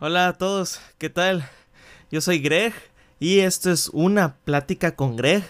[0.00, 1.50] Hola a todos, ¿qué tal?
[2.12, 2.72] Yo soy Greg
[3.18, 5.42] y esto es una plática con Greg.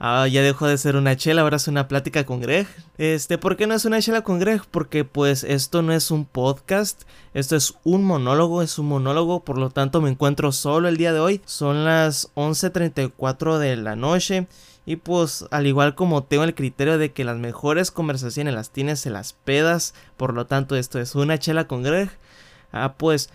[0.00, 2.66] Ah, ya dejó de ser una chela, ahora es una plática con Greg.
[2.98, 4.62] Este, ¿por qué no es una chela con Greg?
[4.68, 7.02] Porque pues esto no es un podcast,
[7.34, 11.12] esto es un monólogo, es un monólogo, por lo tanto me encuentro solo el día
[11.12, 11.40] de hoy.
[11.44, 14.48] Son las 11.34 de la noche.
[14.86, 19.06] Y pues al igual como tengo el criterio de que las mejores conversaciones las tienes
[19.06, 22.10] en las pedas, por lo tanto esto es una chela con Greg.
[22.72, 23.30] Ah, pues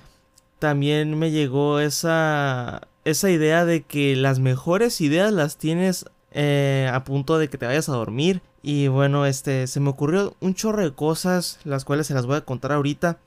[0.59, 7.03] también me llegó esa, esa idea de que las mejores ideas las tienes eh, a
[7.03, 8.41] punto de que te vayas a dormir.
[8.61, 12.37] Y bueno, este, se me ocurrió un chorro de cosas, las cuales se las voy
[12.37, 13.19] a contar ahorita.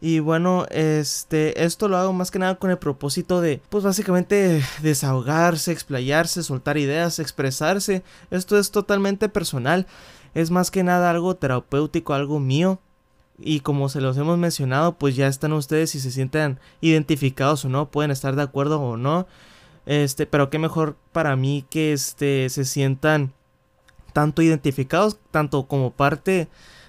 [0.00, 4.60] Y bueno, este, esto lo hago más que nada con el propósito de, pues básicamente
[4.82, 8.02] desahogarse, explayarse, soltar ideas, expresarse.
[8.30, 9.86] Esto es totalmente personal.
[10.34, 12.80] Es más que nada algo terapéutico, algo mío.
[13.44, 17.68] Y como se los hemos mencionado, pues ya están ustedes si se sienten identificados o
[17.68, 19.26] no, pueden estar de acuerdo o no.
[19.86, 23.32] Este, pero qué mejor para mí que este se sientan
[24.12, 26.48] tanto identificados, tanto como parte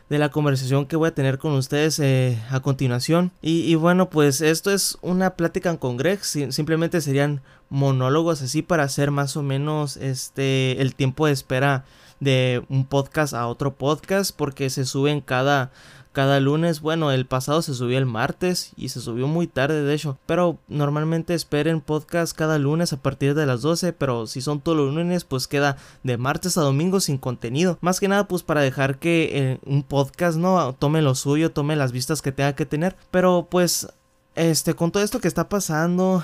[0.09, 3.31] de la conversación que voy a tener con ustedes eh, a continuación.
[3.42, 9.09] Y, bueno, pues esto es una plática con Greg, simplemente serían monólogos así para hacer
[9.09, 11.86] más o menos este el tiempo de espera
[12.20, 15.72] de un podcast a otro podcast porque se suben cada
[16.14, 16.80] cada lunes.
[16.80, 20.17] Bueno, el pasado se subió el martes y se subió muy tarde, de hecho.
[20.25, 23.92] Pero normalmente esperen podcast cada lunes a partir de las 12.
[23.94, 27.78] Pero si son todos los lunes, pues queda de martes a domingo sin contenido.
[27.81, 31.75] Más que nada, pues para dejar que eh, un podcast no tome lo suyo, tome
[31.75, 32.95] las vistas que tenga que tener.
[33.11, 33.88] Pero pues
[34.36, 36.23] este, con todo esto que está pasando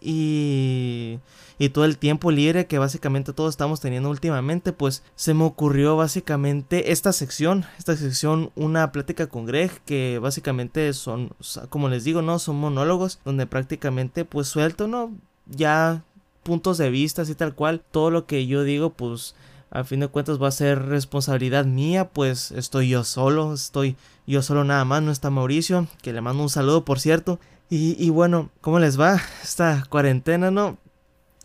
[0.00, 1.18] y,
[1.58, 5.96] y todo el tiempo libre que básicamente todos estamos teniendo últimamente, pues se me ocurrió
[5.96, 11.32] básicamente esta sección, esta sección, una plática con Greg, que básicamente son,
[11.68, 15.12] como les digo, no, son monólogos, donde prácticamente pues suelto, ¿no?
[15.46, 16.02] Ya
[16.42, 19.34] puntos de vista, así tal cual, todo lo que yo digo, pues
[19.70, 24.42] a fin de cuentas va a ser responsabilidad mía, pues estoy yo solo, estoy yo
[24.42, 27.38] solo nada más, no está Mauricio, que le mando un saludo por cierto.
[27.72, 30.76] Y, bueno, ¿cómo les va esta cuarentena, no?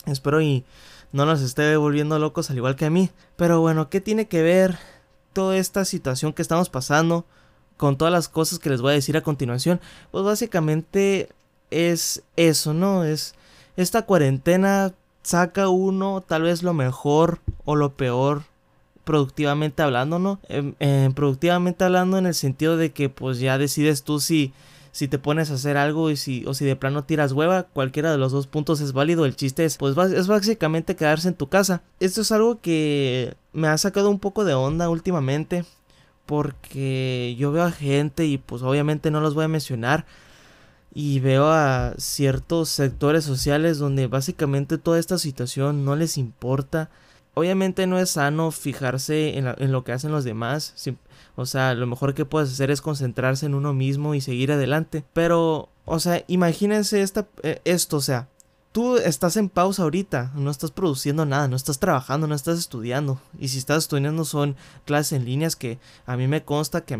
[0.07, 0.65] Espero y
[1.11, 3.11] no nos esté volviendo locos al igual que a mí.
[3.35, 4.79] Pero bueno, ¿qué tiene que ver
[5.33, 7.25] toda esta situación que estamos pasando
[7.77, 9.79] con todas las cosas que les voy a decir a continuación?
[10.09, 11.29] Pues básicamente
[11.69, 13.03] es eso, ¿no?
[13.03, 13.35] Es
[13.77, 18.43] esta cuarentena saca uno tal vez lo mejor o lo peor
[19.03, 20.39] productivamente hablando, ¿no?
[20.49, 24.53] Em, em, productivamente hablando en el sentido de que pues ya decides tú si,
[24.91, 28.11] si te pones a hacer algo y si, o si de plano tiras hueva, cualquiera
[28.11, 29.25] de los dos puntos es válido.
[29.25, 31.83] El chiste es, pues es básicamente quedarse en tu casa.
[31.99, 35.65] Esto es algo que me ha sacado un poco de onda últimamente
[36.25, 40.05] porque yo veo a gente y pues obviamente no los voy a mencionar
[40.93, 46.89] y veo a ciertos sectores sociales donde básicamente toda esta situación no les importa.
[47.35, 50.73] Obviamente no es sano fijarse en, lo que hacen los demás.
[51.35, 55.03] o sea, lo mejor que puedes hacer es concentrarse en uno mismo y seguir adelante.
[55.13, 58.29] Pero, o sea, imagínense esta, eh, esto, o sea,
[58.75, 63.21] tú estás en pausa ahorita, no estás produciendo nada, no estás trabajando, no estás estudiando.
[63.39, 66.93] Y si estás estudiando son clases en líneas que a mí me consta que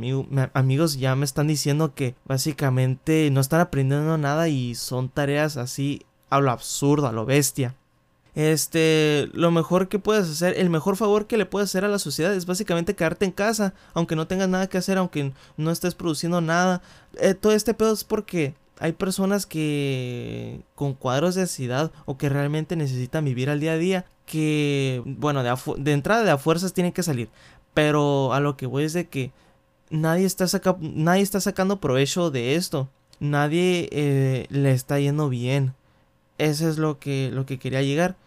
[0.54, 6.06] amigos ya me están diciendo que básicamente no están aprendiendo nada y son tareas así
[6.30, 7.76] a lo absurdo, a lo bestia.
[8.36, 12.00] Este, lo mejor que puedes hacer, el mejor favor que le puedes hacer a la
[12.00, 15.96] sociedad es básicamente quedarte en casa, aunque no tengas nada que hacer, aunque no estés
[15.96, 16.82] produciendo nada.
[17.18, 22.28] Eh, todo este pedo es porque hay personas que con cuadros de ansiedad o que
[22.28, 26.92] realmente necesitan vivir al día a día que, bueno, de, entrada de a fuerzas tienen
[26.92, 27.30] que salir.
[27.74, 29.32] Pero a lo que voy es de que
[29.90, 30.46] nadie está,
[30.80, 32.90] nadie está sacando provecho de esto.
[33.20, 35.74] Nadie eh, le está yendo bien.
[36.38, 38.18] Eso es lo que, lo que quería llegar.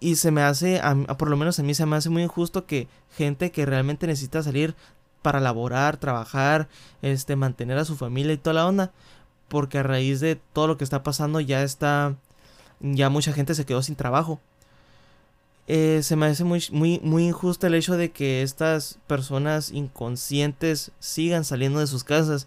[0.00, 0.80] Y se me hace,
[1.18, 2.86] por lo menos a mí se me hace muy injusto que
[3.16, 4.76] gente que realmente necesita salir
[5.22, 6.68] para laborar, trabajar,
[7.02, 8.92] este, mantener a su familia y toda la onda,
[9.48, 12.14] porque a raíz de todo lo que está pasando ya está,
[12.80, 14.40] ya mucha gente se quedó sin trabajo.
[15.66, 20.92] Eh, se me hace muy, muy, muy injusto el hecho de que estas personas inconscientes
[20.98, 22.46] sigan saliendo de sus casas.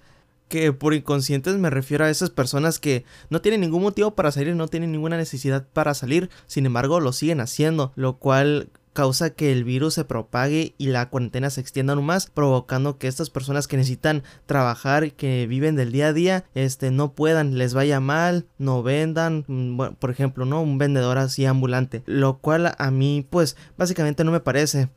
[0.51, 4.53] Que por inconscientes me refiero a esas personas que no tienen ningún motivo para salir,
[4.53, 9.53] no tienen ninguna necesidad para salir, sin embargo lo siguen haciendo, lo cual causa que
[9.53, 13.69] el virus se propague y la cuarentena se extienda aún más, provocando que estas personas
[13.69, 18.45] que necesitan trabajar, que viven del día a día, este, no puedan, les vaya mal,
[18.57, 20.61] no vendan, mm, por ejemplo, ¿no?
[20.61, 24.89] Un vendedor así ambulante, lo cual a mí, pues, básicamente no me parece,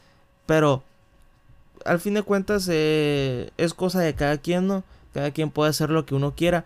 [0.46, 0.82] pero
[1.84, 4.82] al fin de cuentas eh, es cosa de cada quien, ¿no?
[5.14, 6.64] Cada quien puede hacer lo que uno quiera,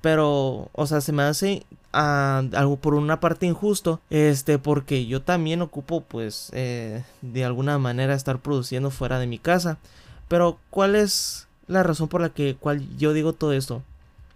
[0.00, 4.00] Pero, o sea, se me hace ah, algo por una parte injusto.
[4.10, 9.38] Este, porque yo también ocupo, pues, eh, de alguna manera estar produciendo fuera de mi
[9.38, 9.78] casa.
[10.28, 13.82] Pero, ¿cuál es la razón por la que cual yo digo todo esto?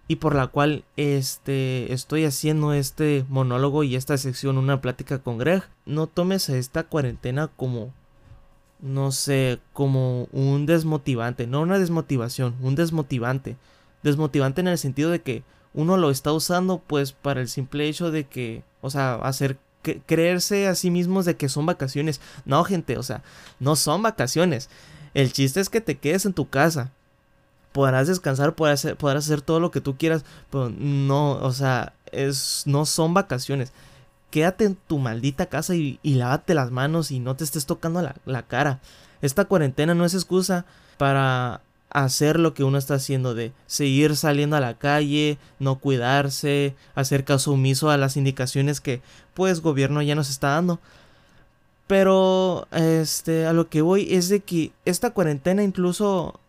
[0.07, 5.39] Y por la cual este estoy haciendo este monólogo y esta sección, una plática con
[5.39, 5.63] Greg.
[5.87, 7.91] No tomes esta cuarentena como
[8.85, 13.57] no sé, como un desmotivante, no una desmotivación, un desmotivante.
[14.03, 15.43] Desmotivante en el sentido de que
[15.73, 19.57] uno lo está usando pues para el simple hecho de que, o sea, hacer
[20.05, 22.21] creerse a sí mismos de que son vacaciones.
[22.45, 23.23] No, gente, o sea,
[23.59, 24.69] no son vacaciones.
[25.15, 26.91] El chiste es que te quedes en tu casa.
[27.71, 31.93] Podrás descansar, podrás hacer, podrás hacer todo lo que tú quieras, pero no, o sea,
[32.11, 33.73] es, no son vacaciones
[34.35, 38.15] quédate en tu maldita casa y, lávate las manos y no te estés tocando la,
[38.25, 38.81] la, cara.
[39.21, 40.65] Esta cuarentena no es excusa
[40.97, 46.75] para hacer lo que uno está haciendo de seguir saliendo a la calle, no cuidarse,
[46.95, 49.01] hacer caso omiso a las indicaciones que
[49.33, 50.81] pues gobierno ya nos está dando.
[51.87, 56.41] Pero este a lo que voy es de que esta cuarentena incluso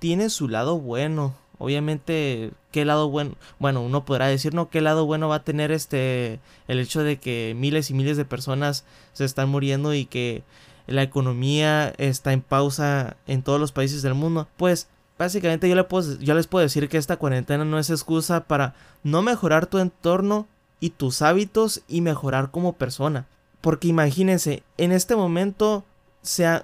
[0.00, 1.34] tiene su lado bueno.
[1.62, 3.36] Obviamente, ¿qué lado bueno?
[3.60, 7.20] Bueno, uno podrá decir, no, ¿qué lado bueno va a tener este el hecho de
[7.20, 10.42] que miles y miles de personas se están muriendo y que
[10.88, 14.48] la economía está en pausa en todos los países del mundo?
[14.56, 18.74] Pues básicamente yo, les puedo decir que esta cuarentena no es excusa para
[19.04, 20.48] no mejorar tu entorno
[20.80, 23.28] y tus hábitos y mejorar como persona.
[23.60, 25.84] Porque imagínense, en este momento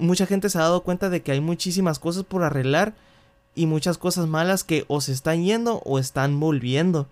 [0.00, 2.94] mucha gente se ha dado cuenta de que hay muchísimas cosas por arreglar
[3.54, 7.08] y muchas cosas malas que o se están yendo o están volviendo.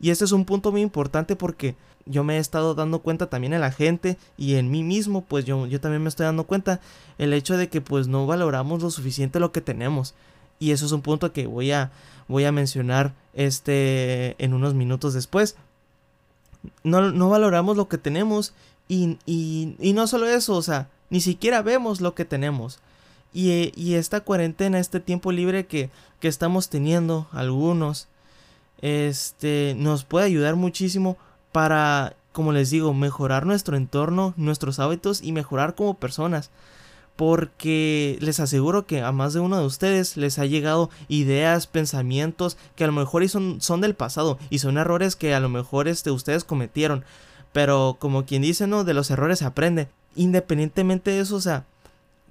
[0.00, 1.76] Y este es un punto muy importante porque
[2.06, 5.44] yo me he estado dando cuenta también en la gente y en mí mismo, pues
[5.44, 6.80] yo, yo también me estoy dando cuenta
[7.18, 10.14] el hecho de que pues no valoramos lo suficiente lo que tenemos.
[10.58, 11.90] Y eso es un punto que voy a,
[12.28, 15.56] voy a mencionar este en unos minutos después.
[16.82, 18.52] No, no valoramos lo que tenemos
[18.88, 22.80] y, y, y no solo eso, o sea, ni siquiera vemos lo que tenemos.
[23.32, 28.08] Y, esta cuarentena, este tiempo libre que, que estamos teniendo algunos,
[28.80, 31.16] este, nos puede ayudar muchísimo
[31.52, 36.50] para, como les digo, mejorar nuestro entorno, nuestros hábitos y mejorar como personas.
[37.16, 42.56] Porque les aseguro que a más de uno de ustedes les ha llegado ideas, pensamientos
[42.76, 45.86] que a lo mejor son, son del pasado y son errores que a lo mejor
[45.86, 47.04] este, ustedes cometieron.
[47.52, 49.88] Pero como quien dice, no, de los errores se aprende.
[50.16, 51.66] Independientemente de eso, o sea,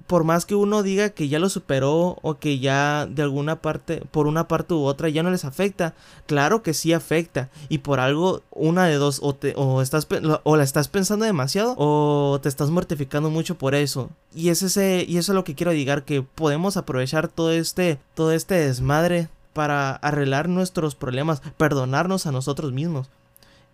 [0.07, 4.01] por más que uno diga que ya lo superó o que ya de alguna parte,
[4.11, 5.93] por una parte u otra ya no les afecta,
[6.25, 7.49] claro que sí afecta.
[7.69, 10.07] Y por algo una de dos o, te, o estás
[10.43, 14.09] o la estás pensando demasiado o te estás mortificando mucho por eso.
[14.33, 17.99] Y es ese y eso es lo que quiero llegar que podemos aprovechar todo este
[18.15, 23.09] todo este desmadre para arreglar nuestros problemas, perdonarnos a nosotros mismos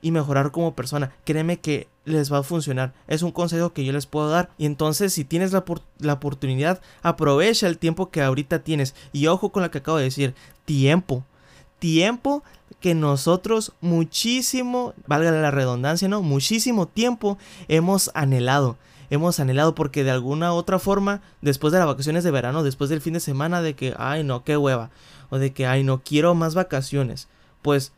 [0.06, 1.16] y mejorar como persona.
[1.24, 2.94] Créeme que les va a funcionar.
[3.08, 4.52] Es un consejo que yo les puedo dar.
[4.60, 5.66] Y entonces, si tienes la,
[5.98, 8.94] la, oportunidad, aprovecha el tiempo que ahorita tienes.
[9.14, 11.26] Y ojo con lo que acabo de decir: tiempo.
[11.80, 12.44] Tiempo
[12.80, 16.22] que nosotros muchísimo, valga la redundancia, ¿no?
[16.22, 18.78] Muchísimo tiempo hemos anhelado.
[19.10, 23.02] Hemos anhelado porque de alguna otra forma, después de las vacaciones de verano, después del
[23.02, 24.92] fin de semana, de que, ay no, qué hueva.
[25.32, 27.28] O de que, ay no, quiero más vacaciones.
[27.64, 27.92] Pues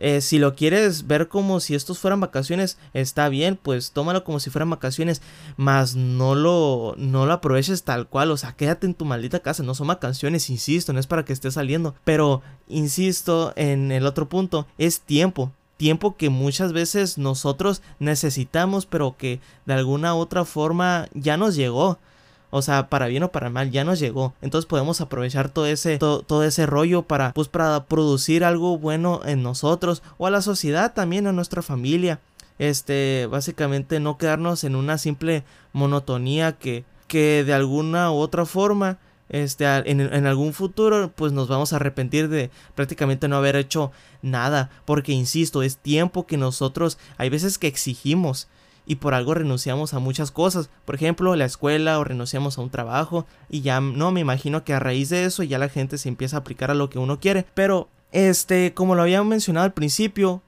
[0.00, 4.40] eh, si lo quieres ver como si estos fueran vacaciones, está bien, pues tómalo como
[4.40, 5.20] si fueran vacaciones,
[5.56, 9.62] más no lo, no lo aproveches tal cual, o sea, quédate en tu maldita casa,
[9.62, 14.28] no son vacaciones, insisto, no es para que estés saliendo, pero insisto en el otro
[14.28, 21.08] punto, es tiempo, tiempo que muchas veces nosotros necesitamos, pero que de alguna otra forma
[21.14, 21.98] ya nos llegó.
[22.50, 24.34] O sea, para bien o para mal, ya nos llegó.
[24.42, 29.42] Entonces podemos aprovechar todo ese, todo, ese rollo para, pues, para producir algo bueno en
[29.42, 32.20] nosotros o a la sociedad también, a nuestra familia.
[32.58, 38.98] Este, básicamente no quedarnos en una simple monotonía que, que de alguna u otra forma
[39.30, 43.92] este, en, en, algún futuro, pues nos vamos a arrepentir de prácticamente no haber hecho
[44.22, 44.70] nada.
[44.84, 48.48] Porque, insisto, es tiempo que nosotros hay veces que exigimos
[48.86, 52.70] y por algo renunciamos a muchas cosas, por ejemplo la escuela o renunciamos a un
[52.70, 56.08] trabajo y ya no me imagino que a raíz de eso ya la gente se
[56.08, 59.72] empieza a aplicar a lo que uno quiere, pero este como lo había mencionado al
[59.72, 60.42] principio,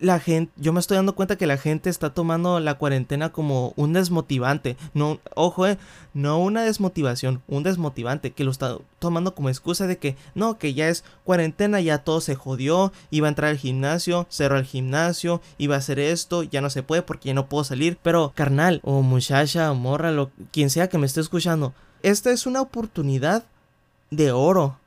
[0.00, 3.72] la gente, yo me estoy dando cuenta que la gente está tomando la cuarentena como
[3.76, 4.76] un desmotivante.
[4.94, 5.78] No, ojo, eh,
[6.14, 10.74] no una desmotivación, un desmotivante que lo está tomando como excusa de que no, que
[10.74, 15.40] ya es cuarentena, ya todo se jodió, iba a entrar al gimnasio, cerró el gimnasio,
[15.58, 17.98] iba a hacer esto, ya no se puede porque ya no puedo salir.
[18.02, 22.46] Pero, carnal, o muchacha, o morra, lo, quien sea que me esté escuchando, esta es
[22.46, 23.44] una oportunidad
[24.10, 24.78] de oro.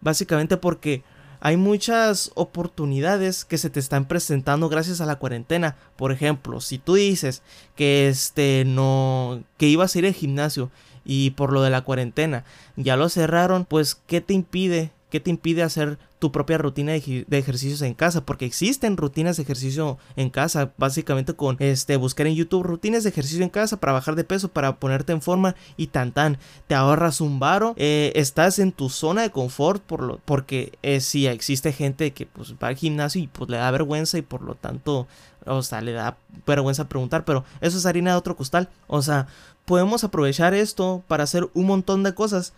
[0.00, 1.02] Básicamente porque
[1.44, 5.76] hay muchas oportunidades que se te están presentando gracias a la cuarentena.
[5.94, 7.42] Por ejemplo, si tú dices
[7.76, 10.70] que este no que ibas a ir al gimnasio
[11.04, 12.46] y por lo de la cuarentena
[12.76, 17.24] ya lo cerraron, pues ¿qué te impide ¿Qué te impide hacer tu propia rutina de,
[17.30, 18.26] ejercicios en casa?
[18.26, 23.10] Porque existen rutinas de ejercicio en casa, básicamente con este buscar en YouTube rutinas de
[23.10, 26.38] ejercicio en casa para bajar de peso, para ponerte en forma y tan tan.
[26.66, 30.98] Te ahorras un varo, eh, estás en tu zona de confort por lo, porque eh,
[30.98, 34.42] sí existe gente que pues va al gimnasio y pues le da vergüenza y por
[34.42, 35.06] lo tanto,
[35.46, 38.68] o sea, le da vergüenza preguntar, pero eso es harina de otro costal.
[38.88, 39.28] O sea,
[39.64, 42.52] podemos aprovechar esto para hacer un montón de cosas.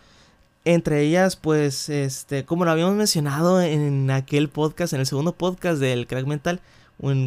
[0.67, 5.79] Entre ellas, pues, este, como lo habíamos mencionado en aquel podcast, en el segundo podcast
[5.79, 6.59] del crack mental,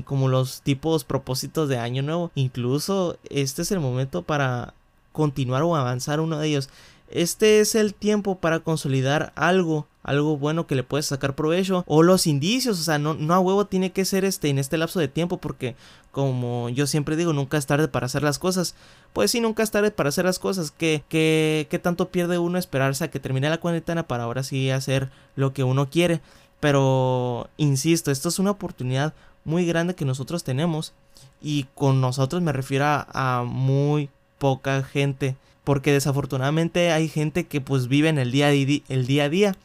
[0.04, 2.30] como los tipos propósitos de año nuevo.
[2.34, 4.74] Incluso este es el momento para
[5.12, 6.68] continuar o avanzar uno de ellos.
[7.10, 12.02] Este es el tiempo para consolidar algo, algo bueno que le puedes sacar provecho o
[12.02, 15.00] los indicios, o sea, no, no a huevo tiene que ser este en este lapso
[15.00, 15.74] de tiempo porque
[16.12, 18.74] como yo siempre digo, nunca es tarde para hacer las cosas.
[19.12, 20.72] Pues sí, nunca es tarde para hacer las cosas.
[20.72, 25.10] ¿Qué, qué, tanto pierde uno esperarse a que termine la cuarentena para ahora sí hacer
[25.36, 26.20] lo que uno quiere?
[26.58, 29.14] Pero, insisto, esto es una oportunidad
[29.44, 30.92] muy grande que nosotros tenemos.
[31.40, 35.36] Y con nosotros me refiero a, muy poca gente.
[35.64, 39.56] Porque desafortunadamente hay gente que pues vive en el día, el día a día.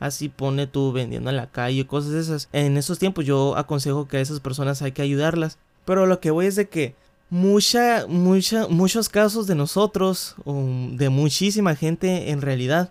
[0.00, 2.48] Así pone tú vendiendo en la calle, cosas esas.
[2.52, 5.58] En esos tiempos yo aconsejo que a esas personas hay que ayudarlas.
[5.84, 6.94] Pero lo que voy es de que
[7.30, 12.90] mucha, mucha, muchos casos de nosotros, de muchísima gente en realidad,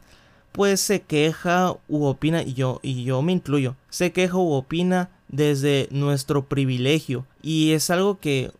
[0.51, 5.09] pues se queja u opina, y yo, y yo me incluyo, se queja u opina
[5.27, 7.25] desde nuestro privilegio.
[7.41, 8.51] Y es algo que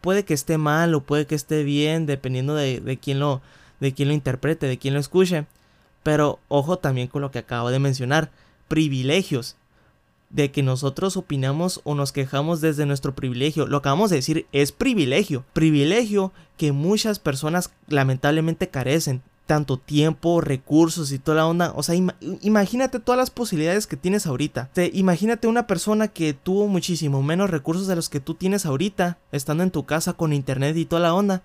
[0.00, 3.42] puede que esté mal o puede que esté bien, dependiendo de, de quién lo,
[3.80, 5.46] de quién lo interprete, de quién lo escuche.
[6.02, 8.30] Pero ojo también con lo que acabo de mencionar,
[8.68, 9.56] privilegios
[10.30, 13.66] de que nosotros opinamos o nos quejamos desde nuestro privilegio.
[13.66, 15.44] Lo acabamos de decir, es privilegio.
[15.52, 19.22] Privilegio que muchas personas lamentablemente carecen.
[19.50, 21.72] Tanto tiempo, recursos y toda la onda.
[21.74, 21.96] O sea,
[22.40, 24.70] imagínate todas las posibilidades que tienes ahorita.
[24.92, 29.64] imagínate una persona que tuvo muchísimo menos recursos de los que tú tienes ahorita, estando
[29.64, 31.42] en tu casa con internet y toda la onda.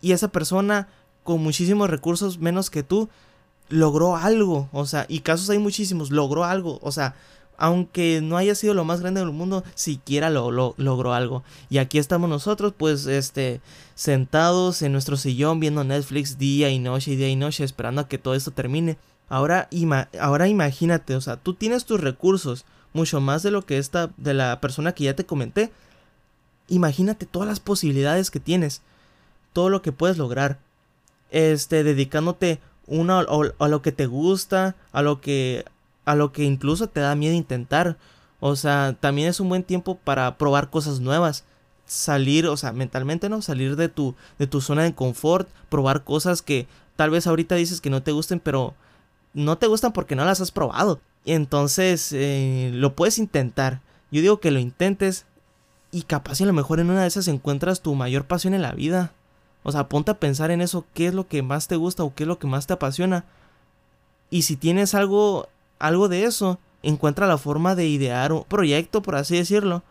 [0.00, 0.86] Y esa persona
[1.24, 3.08] con muchísimos recursos menos que tú
[3.68, 4.68] logró algo.
[4.70, 6.78] O sea, y casos hay muchísimos, logró algo.
[6.82, 7.16] O sea,
[7.56, 11.42] aunque no haya sido lo más grande del mundo, siquiera lo, logró algo.
[11.70, 13.60] Y aquí estamos nosotros, pues, este,
[13.94, 18.08] sentados en nuestro sillón viendo Netflix día y noche y día y noche, esperando a
[18.08, 18.96] que todo esto termine.
[19.28, 19.68] Ahora,
[20.20, 24.34] ahora imagínate, o sea, tú tienes tus recursos, mucho más de lo que esta, de
[24.34, 25.72] la persona que ya te comenté.
[26.68, 28.82] Imagínate todas las posibilidades que tienes,
[29.52, 30.58] todo lo que puedes lograr,
[31.30, 32.60] este, dedicándote
[33.58, 35.64] a lo que te gusta, a lo que
[36.04, 37.96] a lo que incluso te da miedo intentar.
[38.40, 41.44] O sea, también es un buen tiempo para probar cosas nuevas.
[41.86, 46.42] Salir, o sea, mentalmente no, salir de tu, de tu zona de confort, probar cosas
[46.42, 48.74] que tal vez ahorita dices que no te gusten, pero
[49.34, 51.00] no te gustan porque no las has probado.
[51.24, 53.80] Entonces, eh, lo puedes intentar.
[54.10, 55.26] Yo digo que lo intentes
[55.90, 58.72] y capaz a lo mejor en una de esas encuentras tu mayor pasión en la
[58.72, 59.12] vida.
[59.62, 62.14] O sea, ponte a pensar en eso, qué es lo que más te gusta o
[62.14, 63.24] qué es lo que más te apasiona.
[64.30, 65.48] Y si tienes algo
[65.86, 69.82] algo de eso, encuentra la forma de idear un proyecto, por así decirlo,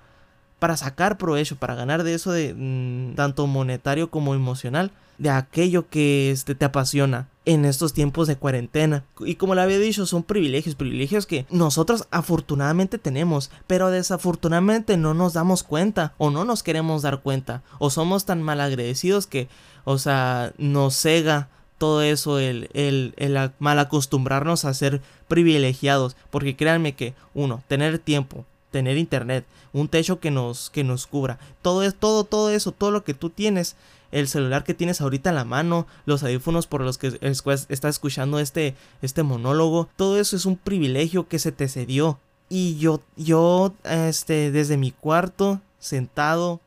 [0.59, 5.89] para sacar provecho, para ganar de eso de mm, tanto monetario como emocional, de aquello
[5.89, 9.03] que este, te apasiona en estos tiempos de cuarentena.
[9.19, 15.13] Y como le había dicho, son privilegios, privilegios que nosotros afortunadamente tenemos, pero desafortunadamente no
[15.13, 19.49] nos damos cuenta o no nos queremos dar cuenta o somos tan malagradecidos que,
[19.83, 25.01] o sea, nos cega todo eso, el, el, el mal acostumbrarnos a ser
[25.33, 26.15] privilegiados.
[26.29, 31.39] Porque créanme que, uno, tener tiempo, tener internet, un techo que nos, que nos cubra,
[31.63, 33.75] todo, es, todo, todo eso, todo lo que tú tienes,
[34.11, 38.37] el celular que tienes ahorita en la mano, los audífonos por los que estás escuchando
[38.37, 42.19] este, este monólogo, todo eso es un privilegio que se te cedió.
[42.47, 46.59] Y yo, yo, este, desde mi cuarto, sentado,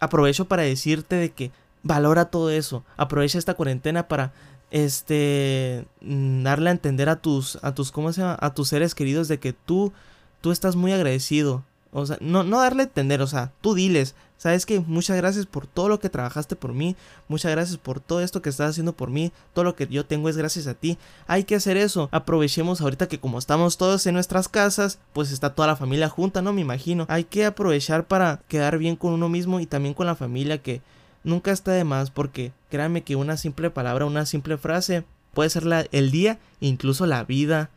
[0.00, 1.52] aprovecho para decirte de que
[1.84, 2.82] valora todo eso.
[2.96, 4.32] Aprovecha esta cuarentena para
[4.70, 8.36] este mm, darle a entender a tus a tus cómo se llama?
[8.40, 9.92] a tus seres queridos de que tú
[10.40, 11.64] tú estás muy agradecido.
[11.96, 15.46] O sea, no, no darle a entender, o sea, tú diles, sabes que muchas gracias
[15.46, 16.96] por todo lo que trabajaste por mí,
[17.28, 20.28] muchas gracias por todo esto que estás haciendo por mí, todo lo que yo tengo
[20.28, 20.98] es gracias a ti.
[21.28, 22.08] Hay que hacer eso.
[22.10, 26.42] Aprovechemos ahorita que como estamos todos en nuestras casas, pues está toda la familia junta,
[26.42, 26.52] ¿no?
[26.52, 27.06] Me imagino.
[27.08, 30.82] Hay que aprovechar para quedar bien con uno mismo y también con la familia que
[31.24, 35.64] nunca está de más porque créanme que una simple palabra, una simple frase puede ser
[35.90, 37.70] el día, incluso la vida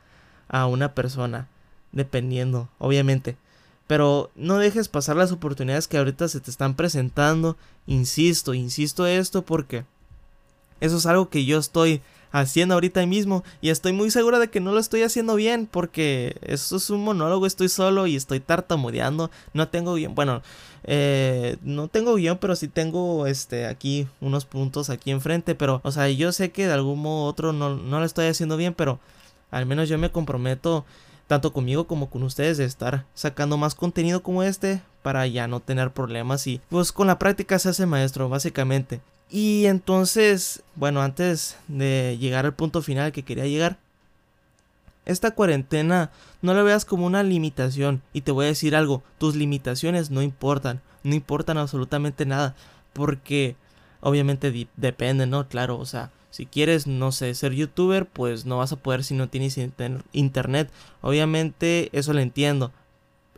[0.47, 1.47] a una persona.
[1.93, 3.37] dependiendo, obviamente.
[3.87, 7.57] Pero no dejes pasar las oportunidades que ahorita se te están presentando.
[7.87, 9.85] Insisto, insisto esto porque
[10.81, 12.01] eso es algo que yo estoy
[12.39, 13.43] haciendo ahorita mismo.
[13.61, 17.03] Y estoy muy segura de que no lo estoy haciendo bien porque eso es un
[17.03, 20.41] monólogo, estoy solo y estoy tartamudeando, no tengo guion, bueno,
[20.83, 25.91] eh, no tengo guion, pero sí tengo este aquí unos puntos aquí enfrente, pero o
[25.91, 28.73] sea, yo sé que de algún modo u otro no, no lo estoy haciendo bien,
[28.73, 28.99] pero
[29.51, 30.85] al menos yo me comprometo
[31.27, 35.59] tanto conmigo como con ustedes de estar sacando más contenido como este para ya no
[35.59, 39.01] tener problemas y pues con la práctica se hace maestro básicamente.
[39.29, 43.77] Y entonces, bueno, antes de llegar al punto final que quería llegar,
[45.05, 49.35] esta cuarentena no la veas como una limitación y te voy a decir algo, tus
[49.35, 52.55] limitaciones no importan, no importan absolutamente nada,
[52.93, 53.55] porque
[54.01, 55.47] obviamente depende, ¿no?
[55.47, 59.15] Claro, o sea, si quieres, no sé, ser youtuber, pues no vas a poder si
[59.15, 59.57] no tienes
[60.11, 60.69] internet.
[61.01, 62.71] Obviamente eso lo entiendo.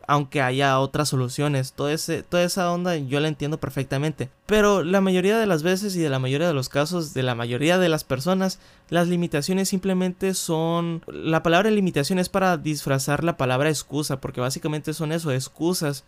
[0.06, 4.28] Aunque haya otras soluciones, todo ese, toda esa onda yo la entiendo perfectamente.
[4.44, 7.34] Pero la mayoría de las veces y de la mayoría de los casos, de la
[7.34, 8.58] mayoría de las personas,
[8.90, 11.02] las limitaciones simplemente son...
[11.06, 16.04] La palabra limitación es para disfrazar la palabra excusa, porque básicamente son eso, excusas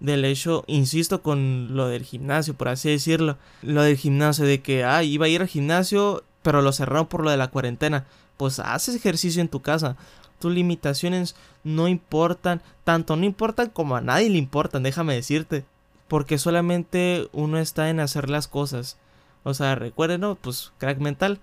[0.00, 4.84] del hecho, insisto con lo del gimnasio, por así decirlo, lo del gimnasio, de que,
[4.84, 8.06] ah, iba a ir al gimnasio, pero lo cerraron por lo de la cuarentena.
[8.36, 9.96] Pues haces ejercicio en tu casa.
[10.38, 15.64] Tus limitaciones no importan, tanto no importan como a nadie le importan, déjame decirte.
[16.06, 18.96] Porque solamente uno está en hacer las cosas.
[19.44, 20.36] O sea, recuerden, ¿no?
[20.36, 21.40] Pues crack mental.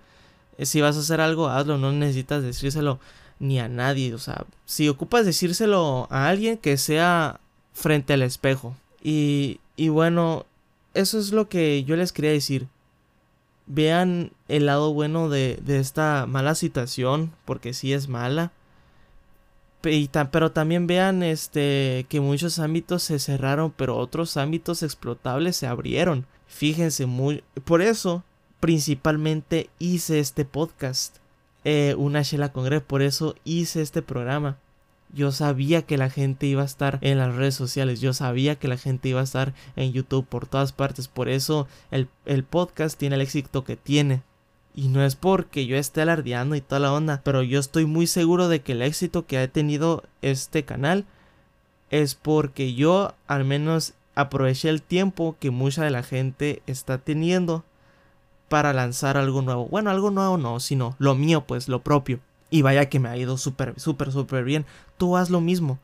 [0.58, 2.98] Eh, si vas a hacer algo, hazlo, no necesitas decírselo
[3.38, 4.14] ni a nadie.
[4.14, 7.40] O sea, si ocupas decírselo a alguien que sea
[7.74, 8.74] frente al espejo.
[9.02, 10.46] Y, y bueno,
[10.94, 12.68] eso es lo que yo les quería decir.
[13.66, 18.52] Vean el lado bueno de, de esta mala situación, porque sí es mala.
[20.32, 26.26] pero también vean este que muchos ámbitos se cerraron, pero otros ámbitos explotables se abrieron.
[26.46, 28.24] Fíjense muy por eso
[28.60, 31.16] principalmente hice este podcast.
[31.64, 34.58] Eh, una Shela Congre, por eso hice este programa.
[35.12, 38.68] Yo sabía que la gente iba a estar en las redes sociales, yo sabía que
[38.68, 42.08] la gente iba a estar en YouTube por todas partes, por eso el,
[42.44, 44.22] podcast tiene el éxito que tiene.
[44.74, 48.06] Y no es porque yo esté alardeando y toda la onda, pero yo estoy muy
[48.06, 51.06] seguro de que el éxito que ha tenido este canal
[51.90, 57.64] es porque yo al menos aproveché el tiempo que mucha de la gente está teniendo
[58.48, 59.66] para lanzar algo nuevo.
[59.66, 62.20] Bueno, algo nuevo no, sino lo mío, pues lo propio.
[62.50, 64.66] Y vaya que me ha ido súper, súper, súper bien.
[64.96, 65.78] Tú haz lo mismo.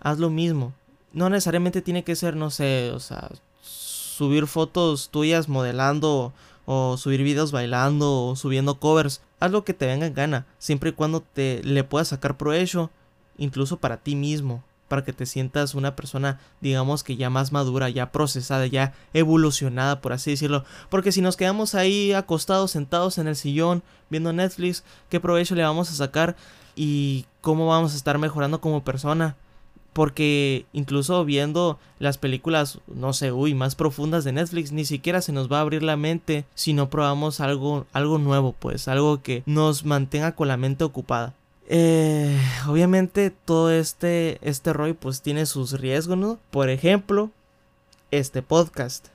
[0.00, 0.72] Haz lo mismo.
[1.12, 3.30] No necesariamente tiene que ser, no sé, o sea,
[3.62, 6.32] subir fotos tuyas modelando
[6.66, 9.22] o subir videos bailando o subiendo covers.
[9.40, 12.90] Haz lo que te venga en gana, siempre y cuando te le puedas sacar provecho,
[13.38, 17.88] incluso para ti mismo para que te sientas una persona, digamos que ya más madura,
[17.88, 20.64] ya procesada, ya evolucionada, por así decirlo.
[20.88, 25.62] Porque si nos quedamos ahí acostados, sentados en el sillón, viendo Netflix, ¿qué provecho le
[25.62, 26.36] vamos a sacar?
[26.76, 29.36] Y cómo vamos a estar mejorando como persona.
[29.92, 35.32] Porque incluso viendo las películas, no sé, uy, más profundas de Netflix, ni siquiera se
[35.32, 39.42] nos va a abrir la mente si no probamos algo, algo nuevo, pues, algo que
[39.46, 41.32] nos mantenga con la mente ocupada.
[41.68, 46.38] Eh, obviamente todo este, este rollo pues tiene sus riesgos, ¿no?
[46.50, 47.30] Por ejemplo,
[48.10, 49.08] este podcast.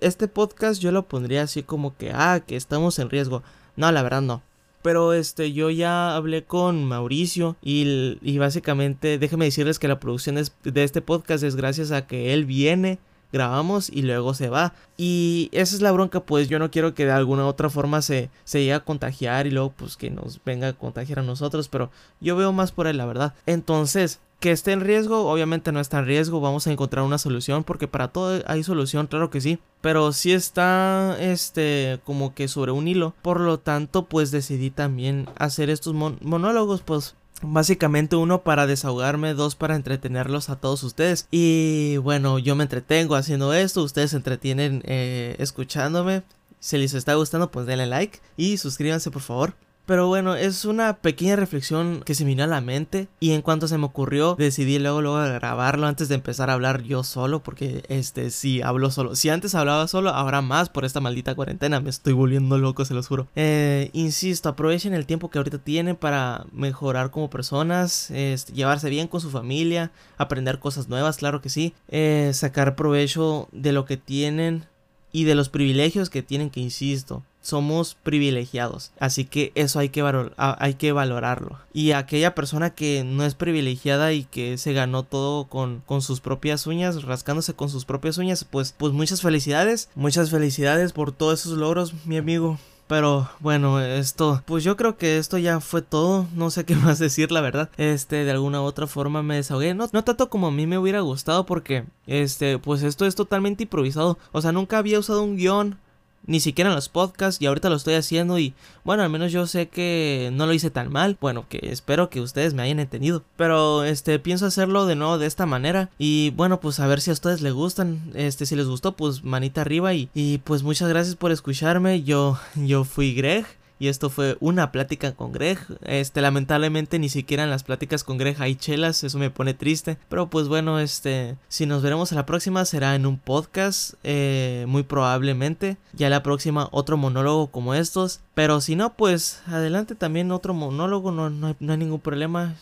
[0.00, 3.42] Este podcast yo lo pondría así como que, ah, que estamos en riesgo.
[3.76, 4.42] No, la verdad no.
[4.82, 10.36] Pero este, yo ya hablé con Mauricio y, y básicamente déjenme decirles que la producción
[10.36, 12.98] de este podcast es gracias a que él viene
[13.32, 14.74] grabamos y luego se va.
[14.96, 18.30] Y esa es la bronca, pues yo no quiero que de alguna otra forma se,
[18.44, 21.90] se llegue a contagiar y luego pues que nos venga a contagiar a nosotros, pero
[22.20, 23.34] yo veo más por él, la verdad.
[23.46, 27.64] Entonces, que esté en riesgo, obviamente no está en riesgo, vamos a encontrar una solución,
[27.64, 32.70] porque para todo hay solución, claro que sí, pero sí está, este, como que sobre
[32.70, 38.66] un hilo, por lo tanto, pues decidí también hacer estos monólogos, pues Básicamente uno para
[38.66, 41.28] desahogarme, dos para entretenerlos a todos ustedes.
[41.30, 46.22] Y bueno, yo me entretengo haciendo esto, ustedes se entretienen eh, escuchándome.
[46.58, 49.54] Si les está gustando, pues denle like y suscríbanse por favor.
[49.88, 53.40] Pero bueno, es una pequeña reflexión que se me vino a la mente y en
[53.40, 57.42] cuanto se me ocurrió decidí luego luego grabarlo antes de empezar a hablar yo solo
[57.42, 59.16] porque este sí hablo solo.
[59.16, 61.80] Si antes hablaba solo, ahora más por esta maldita cuarentena.
[61.80, 63.28] Me estoy volviendo loco, se los juro.
[63.34, 69.08] Eh, insisto, aprovechen el tiempo que ahorita tienen para mejorar como personas, este, llevarse bien
[69.08, 73.96] con su familia, aprender cosas nuevas, claro que sí, eh, sacar provecho de lo que
[73.96, 74.66] tienen
[75.12, 78.92] y de los privilegios que tienen que insisto somos privilegiados.
[78.98, 80.04] Así que eso hay que,
[80.36, 81.58] hay que valorarlo.
[81.72, 86.20] Y aquella persona que no es privilegiada y que se ganó todo con, con sus
[86.20, 89.88] propias uñas, rascándose con sus propias uñas, pues, pues muchas felicidades.
[89.94, 92.58] Muchas felicidades por todos esos logros, mi amigo.
[92.88, 96.26] Pero bueno, esto, pues yo creo que esto ya fue todo.
[96.34, 97.70] No sé qué más decir, la verdad.
[97.76, 99.74] Este, de alguna u otra forma me desahogué.
[99.74, 103.64] No, no tanto como a mí me hubiera gustado porque, este, pues esto es totalmente
[103.64, 104.18] improvisado.
[104.32, 105.78] O sea, nunca había usado un guion
[106.28, 109.46] ni siquiera en los podcasts y ahorita lo estoy haciendo y bueno, al menos yo
[109.46, 111.16] sé que no lo hice tan mal.
[111.20, 113.24] Bueno, que espero que ustedes me hayan entendido.
[113.36, 117.10] Pero este pienso hacerlo de nuevo de esta manera y bueno, pues a ver si
[117.10, 118.12] a ustedes les gustan.
[118.14, 122.02] Este si les gustó, pues manita arriba y, y pues muchas gracias por escucharme.
[122.02, 123.46] Yo yo fui Greg
[123.78, 125.58] y esto fue una plática con Greg.
[125.82, 129.98] Este, lamentablemente ni siquiera en las pláticas con Greg hay chelas, eso me pone triste.
[130.08, 134.64] Pero pues bueno, este, si nos veremos a la próxima será en un podcast, eh,
[134.68, 135.76] muy probablemente.
[135.92, 138.20] Ya la próxima otro monólogo como estos.
[138.34, 142.54] Pero si no, pues adelante también otro monólogo, no, no hay ningún problema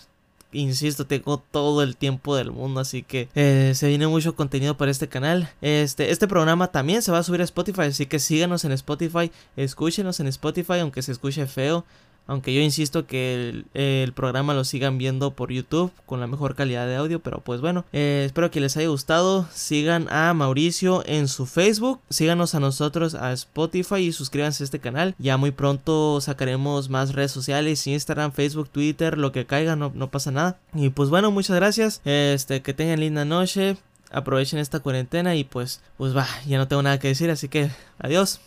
[0.53, 4.91] insisto, tengo todo el tiempo del mundo, así que eh, se viene mucho contenido para
[4.91, 5.51] este canal.
[5.61, 9.31] Este, este programa también se va a subir a Spotify, así que síganos en Spotify,
[9.57, 11.85] escúchenos en Spotify, aunque se escuche feo.
[12.27, 16.87] Aunque yo insisto que el, programa lo sigan viendo por YouTube con la mejor calidad
[16.87, 17.21] de audio.
[17.21, 19.47] Pero pues bueno, eh, espero que les haya gustado.
[19.53, 22.01] Sigan a Mauricio en su Facebook.
[22.11, 25.15] Síganos a nosotros a Spotify y suscríbanse a este canal.
[25.19, 30.11] Ya muy pronto sacaremos más redes sociales, Instagram, Facebook, Twitter, lo que caiga, no, no
[30.11, 30.59] pasa nada.
[30.75, 32.01] Y pues bueno, muchas gracias.
[32.05, 33.77] Este, que tengan linda noche.
[34.11, 37.71] Aprovechen esta cuarentena y pues, pues va, ya no tengo nada que decir, así que
[37.99, 38.41] adiós.